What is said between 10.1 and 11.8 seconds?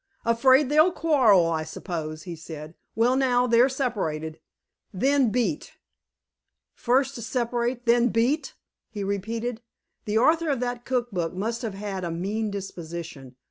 author of that cook book must have